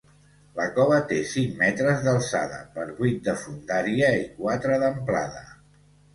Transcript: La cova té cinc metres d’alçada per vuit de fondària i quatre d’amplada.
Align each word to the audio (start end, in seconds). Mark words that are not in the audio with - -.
La 0.59 0.63
cova 0.77 0.95
té 1.11 1.19
cinc 1.31 1.53
metres 1.59 2.01
d’alçada 2.07 2.57
per 2.79 2.87
vuit 3.01 3.21
de 3.29 3.37
fondària 3.43 4.11
i 4.25 4.27
quatre 4.43 4.83
d’amplada. 4.87 5.47